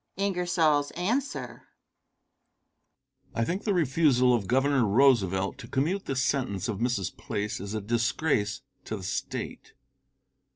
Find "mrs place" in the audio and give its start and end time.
6.79-7.59